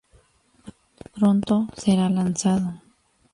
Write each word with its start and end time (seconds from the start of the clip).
Pronto 1.15 1.55
será 1.81 2.09
lanzado. 2.09 2.69